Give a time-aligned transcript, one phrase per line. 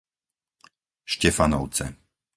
[1.13, 1.85] Štefanovce